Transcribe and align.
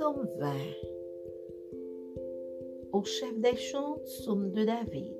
Psaume 0.00 0.30
20 0.38 0.54
Au 2.94 3.04
chef 3.04 3.38
des 3.38 3.56
chants, 3.56 3.98
psaume 4.02 4.50
de 4.50 4.64
David. 4.64 5.14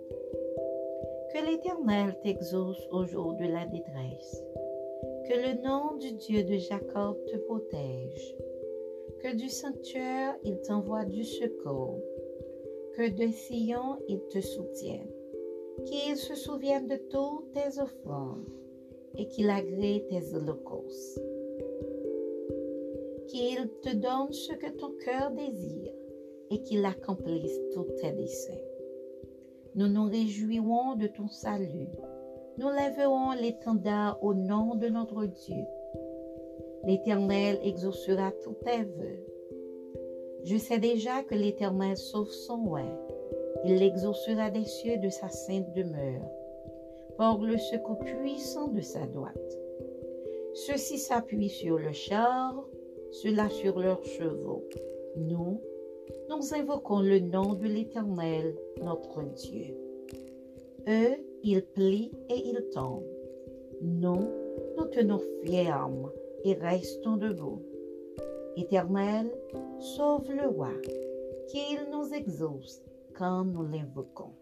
Que 1.34 1.44
l'Éternel 1.44 2.16
t'exauce 2.22 2.88
au 2.90 3.04
jour 3.04 3.34
de 3.34 3.44
la 3.44 3.66
détresse. 3.66 4.42
Que 5.28 5.34
le 5.34 5.62
nom 5.62 5.98
du 5.98 6.12
Dieu 6.12 6.44
de 6.44 6.56
Jacob 6.56 7.22
te 7.26 7.36
protège. 7.36 8.36
Que 9.22 9.36
du 9.36 9.50
sanctuaire 9.50 10.34
il 10.44 10.58
t'envoie 10.62 11.04
du 11.04 11.24
secours. 11.24 12.00
Que 12.94 13.10
de 13.10 13.30
Sion 13.30 13.98
il 14.08 14.22
te 14.30 14.40
soutienne. 14.40 15.12
Qu'il 15.84 16.16
se 16.16 16.34
souvienne 16.34 16.86
de 16.86 16.96
toutes 16.96 17.52
tes 17.52 17.78
offrandes 17.82 18.48
et 19.18 19.26
qu'il 19.26 19.50
agrée 19.50 20.06
tes 20.08 20.34
holocaustes 20.34 21.20
qu'il 23.30 23.70
te 23.82 23.94
donne 23.94 24.32
ce 24.32 24.52
que 24.52 24.70
ton 24.70 24.92
cœur 25.04 25.30
désire 25.30 25.92
et 26.50 26.60
qu'il 26.62 26.84
accomplisse 26.84 27.58
tous 27.72 27.86
tes 28.00 28.12
desseins. 28.12 28.52
Nous 29.76 29.86
nous 29.86 30.08
réjouirons 30.08 30.96
de 30.96 31.06
ton 31.06 31.28
salut. 31.28 31.88
Nous 32.58 32.68
lèverons 32.70 33.32
l'étendard 33.40 34.18
au 34.22 34.34
nom 34.34 34.74
de 34.74 34.88
notre 34.88 35.26
Dieu. 35.26 35.64
L'Éternel 36.84 37.60
exaucera 37.62 38.32
tous 38.42 38.56
tes 38.64 38.82
vœux. 38.82 39.24
Je 40.44 40.56
sais 40.56 40.78
déjà 40.78 41.22
que 41.22 41.34
l'Éternel 41.34 41.96
sauve 41.96 42.30
son 42.30 42.66
oeil. 42.72 42.92
Il 43.64 43.76
l'exaucera 43.76 44.50
des 44.50 44.64
cieux 44.64 44.96
de 44.96 45.08
sa 45.08 45.28
sainte 45.28 45.72
demeure, 45.74 46.28
pour 47.16 47.44
le 47.44 47.58
secours 47.58 47.98
puissant 47.98 48.68
de 48.68 48.80
sa 48.80 49.06
droite. 49.06 49.58
Ceux-ci 50.54 50.98
s'appuient 50.98 51.50
sur 51.50 51.78
le 51.78 51.92
char, 51.92 52.64
cela 53.10 53.48
sur 53.48 53.78
leurs 53.78 54.04
chevaux. 54.04 54.64
Nous, 55.16 55.60
nous 56.28 56.54
invoquons 56.54 57.00
le 57.00 57.18
nom 57.18 57.54
de 57.54 57.66
l'Éternel, 57.66 58.54
notre 58.82 59.22
Dieu. 59.34 59.76
Eux, 60.88 61.16
ils 61.42 61.62
plient 61.62 62.12
et 62.28 62.36
ils 62.36 62.64
tombent. 62.72 63.04
Nous, 63.82 64.28
nous 64.76 64.84
tenons 64.86 65.20
ferme 65.44 66.10
et 66.44 66.54
restons 66.54 67.16
debout. 67.16 67.62
Éternel, 68.56 69.30
sauve 69.78 70.30
le 70.30 70.48
roi, 70.48 70.72
qu'il 71.48 71.78
nous 71.90 72.12
exauce 72.14 72.82
quand 73.16 73.44
nous 73.44 73.62
l'invoquons. 73.62 74.34